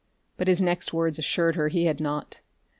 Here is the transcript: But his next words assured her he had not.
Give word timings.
But 0.35 0.47
his 0.47 0.63
next 0.63 0.93
words 0.93 1.19
assured 1.19 1.53
her 1.55 1.67
he 1.67 1.85
had 1.85 1.99
not. 1.99 2.39